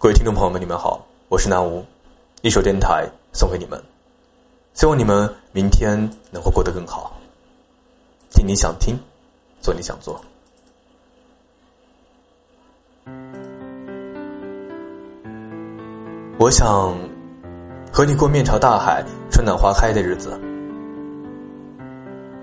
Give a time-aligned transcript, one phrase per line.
[0.00, 1.84] 各位听众朋友们，你们好，我是南吴，
[2.42, 3.82] 一首电台送给你们，
[4.72, 5.98] 希望你们明天
[6.30, 7.18] 能够过得更好。
[8.30, 8.96] 听你想听，
[9.60, 10.20] 做你想做。
[16.38, 16.96] 我想
[17.92, 20.40] 和你过面朝大海、春暖花开的日子，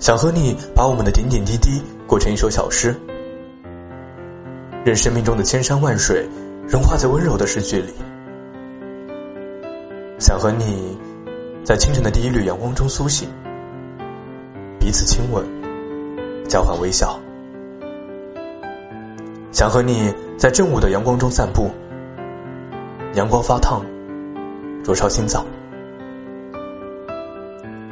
[0.00, 2.92] 想和你把我们的点点滴滴过成一首小诗，
[4.84, 6.28] 任生命中的千山万水。
[6.68, 7.94] 融化在温柔的诗句里，
[10.18, 10.98] 想和你
[11.64, 13.28] 在清晨的第一缕阳光中苏醒，
[14.80, 15.46] 彼此亲吻，
[16.48, 17.20] 交换微笑。
[19.52, 21.70] 想和你在正午的阳光中散步，
[23.14, 23.80] 阳光发烫，
[24.82, 25.46] 灼烧心脏。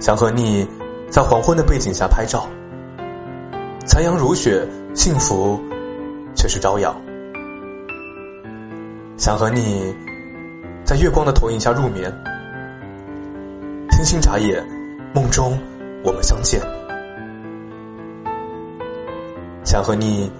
[0.00, 0.66] 想和你
[1.08, 2.48] 在黄昏的背景下拍照，
[3.86, 5.60] 残阳如血，幸福
[6.34, 7.03] 却是朝阳。
[9.24, 9.96] 想和你，
[10.84, 12.12] 在月光的投影下入眠，
[13.92, 14.62] 星星眨眼，
[15.14, 15.58] 梦中
[16.04, 16.60] 我们相见。
[19.64, 20.30] 想和你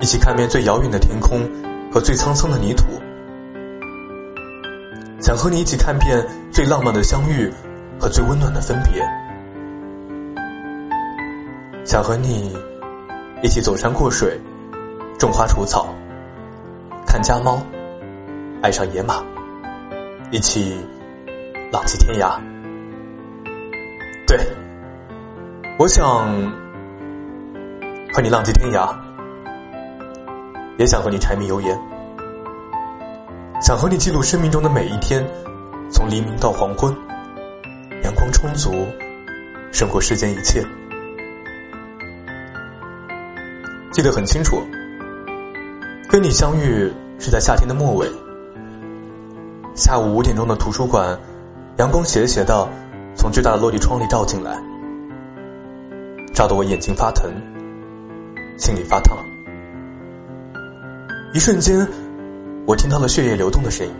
[0.00, 1.38] 一起看遍最遥远的天空
[1.88, 2.86] 和最苍苍的泥土。
[5.20, 7.48] 想和你一起看遍最浪漫的相遇
[7.96, 9.08] 和最温暖的分别。
[11.84, 12.52] 想和你
[13.40, 14.36] 一起走山过水，
[15.16, 15.94] 种花除草，
[17.06, 17.62] 看家猫。
[18.66, 19.22] 爱上野马，
[20.32, 20.76] 一起
[21.70, 22.36] 浪迹天涯。
[24.26, 24.36] 对，
[25.78, 26.04] 我想
[28.12, 28.92] 和你浪迹天涯，
[30.78, 31.80] 也想和你柴米油盐，
[33.62, 35.24] 想和你记录生命中的每一天，
[35.88, 36.92] 从黎明到黄昏，
[38.02, 38.84] 阳光充足，
[39.70, 40.60] 胜过世间一切。
[43.92, 44.60] 记得很清楚，
[46.08, 48.10] 跟你相遇是在夏天的末尾。
[49.76, 51.20] 下午五点钟的图书馆，
[51.76, 52.66] 阳光斜斜的
[53.14, 54.58] 从巨大的落地窗里照进来，
[56.32, 57.30] 照得我眼睛发疼，
[58.56, 59.14] 心里发烫。
[61.34, 61.86] 一瞬间，
[62.66, 63.92] 我听到了血液流动的声音，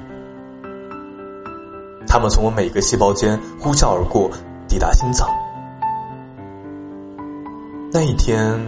[2.09, 4.31] 它们从我每个细胞间呼啸而过，
[4.67, 5.29] 抵达心脏。
[7.93, 8.59] 那一天，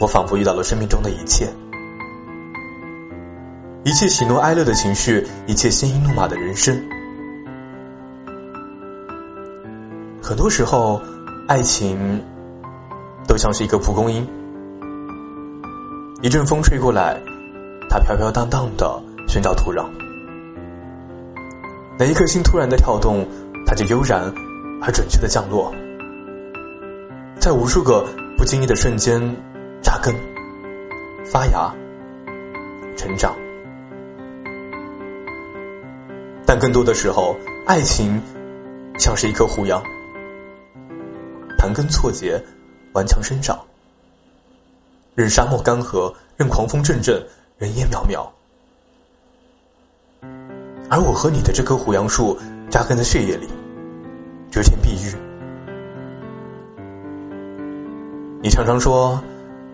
[0.00, 1.48] 我仿佛遇到了生命中的一切。
[3.84, 6.74] 一切喜怒哀乐的情绪，一切鲜衣怒马的人生。
[10.22, 10.98] 很多时候，
[11.46, 12.18] 爱情
[13.28, 14.26] 都像是一个蒲公英，
[16.22, 17.20] 一阵风吹过来，
[17.90, 19.84] 它飘飘荡荡的寻找土壤。
[21.98, 23.28] 哪一颗心突然的跳动，
[23.66, 24.32] 它就悠然
[24.80, 25.70] 而准确的降落，
[27.38, 28.08] 在无数个
[28.38, 29.20] 不经意的瞬间
[29.82, 30.14] 扎根、
[31.22, 31.70] 发芽、
[32.96, 33.36] 成长。
[36.46, 37.34] 但更多的时候，
[37.66, 38.20] 爱情
[38.98, 39.82] 像是一棵胡杨，
[41.58, 42.40] 盘根错节，
[42.92, 43.58] 顽强生长，
[45.14, 47.24] 任沙漠干涸，任狂风阵阵，
[47.56, 48.28] 人烟渺渺。
[50.90, 52.38] 而我和你的这棵胡杨树，
[52.70, 53.48] 扎根在血液里，
[54.50, 55.16] 遮天蔽日。
[58.42, 59.18] 你常常说，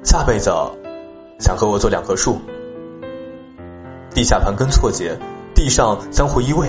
[0.04, 0.50] 下辈子
[1.40, 2.38] 想和我做两棵树，
[4.14, 5.18] 地下盘根错节。
[5.60, 6.68] 地上相互依偎，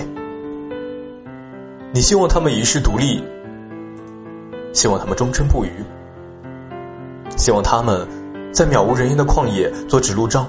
[1.94, 3.24] 你希望他们一世独立，
[4.74, 5.70] 希望他们忠贞不渝，
[7.34, 8.06] 希望他们
[8.52, 10.46] 在渺无人烟的旷野做指路杖，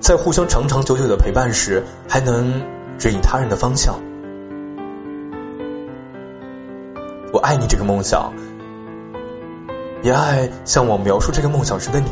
[0.00, 2.54] 在互相长长久久的陪伴时，还能
[2.96, 3.94] 指引他人的方向。
[7.34, 8.32] 我爱你这个梦想，
[10.02, 12.06] 也爱向我描述这个梦想时的你。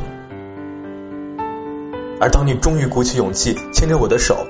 [2.19, 4.47] 而当你终于鼓起勇气牵着我的手，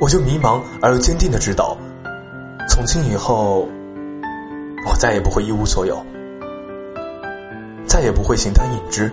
[0.00, 1.76] 我就迷茫而又坚定的知道，
[2.68, 3.66] 从今以后，
[4.86, 6.04] 我再也不会一无所有，
[7.86, 9.10] 再也不会形单影只，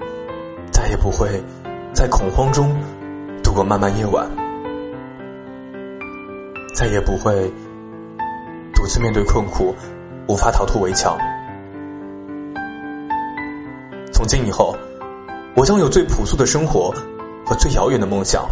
[0.72, 1.42] 再也不会
[1.94, 2.76] 在恐慌中
[3.41, 4.29] 度过漫漫夜晚，
[6.76, 7.50] 再也不会
[8.73, 9.73] 独自面对困苦，
[10.28, 11.17] 无法逃脱围墙。
[14.12, 14.78] 从今以后。
[15.55, 16.93] 我将有最朴素的生活
[17.46, 18.46] 和最遥远的梦想，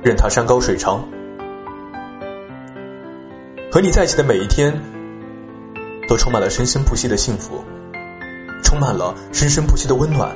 [0.00, 1.04] 任它山高水长。
[3.72, 4.72] 和你在一起的每一天，
[6.08, 7.64] 都充满了生生不息的幸福，
[8.62, 10.34] 充满了生生不息的温暖，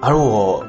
[0.00, 0.64] 而我。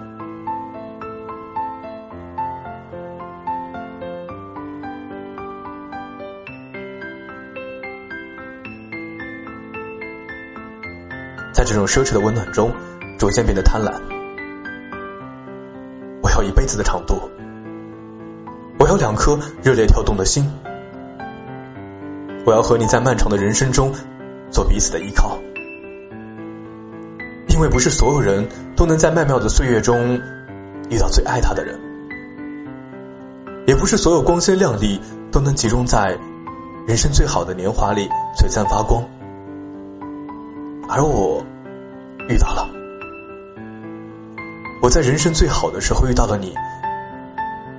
[11.59, 12.71] 在这种奢侈的温暖中，
[13.17, 13.93] 逐渐变得贪婪。
[16.23, 17.19] 我要一辈子的长度，
[18.79, 20.49] 我要两颗热烈跳动的心，
[22.45, 23.91] 我要和你在漫长的人生中
[24.49, 25.37] 做彼此的依靠。
[27.49, 30.17] 因为不是所有人都能在曼妙的岁月中
[30.89, 31.77] 遇到最爱他的人，
[33.67, 34.97] 也不是所有光鲜亮丽
[35.29, 36.17] 都能集中在
[36.87, 38.07] 人生最好的年华里
[38.37, 39.03] 璀璨发光。
[40.91, 41.45] 而我
[42.29, 42.69] 遇到了，
[44.83, 46.53] 我在人生最好的时候遇到了你，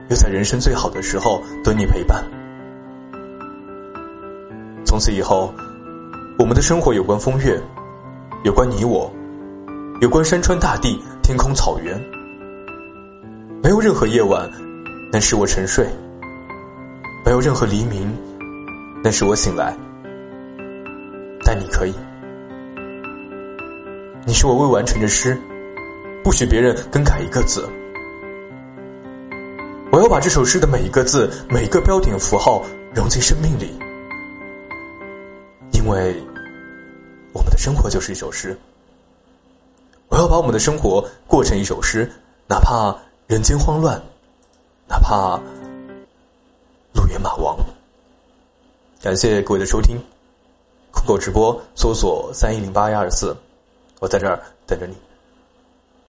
[0.09, 2.25] 又在人生最好的时候得你陪伴。
[4.85, 5.55] 从此以后，
[6.37, 7.63] 我们的生活有关风月，
[8.43, 9.09] 有关你我。
[10.01, 11.95] 有关山川大地、天空草原，
[13.63, 14.51] 没有任何夜晚
[15.13, 15.87] 能使我沉睡，
[17.25, 18.11] 没有任何黎明
[19.05, 19.77] 能使我醒来，
[21.45, 21.95] 但你可以。
[24.27, 25.41] 你是我未完成的诗，
[26.23, 27.69] 不许别人更改一个字。
[29.91, 32.63] 我要把这首诗的每一个字、每一个标点符号
[32.95, 33.77] 融进生命里，
[35.73, 36.15] 因为
[37.33, 38.57] 我们的生活就是一首诗。
[40.09, 42.11] 我要把我们的生活过成一首诗，
[42.47, 42.95] 哪怕
[43.27, 44.01] 人间慌乱，
[44.87, 45.41] 哪怕
[46.93, 47.59] 路远马亡。
[49.03, 49.97] 感谢各位的收听，
[50.91, 53.35] 酷狗直播搜索三一零八一二四，
[54.01, 55.10] 我在这儿等着你。